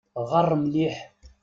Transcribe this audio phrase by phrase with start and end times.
[0.29, 0.97] Ɣeṛ mliḥ.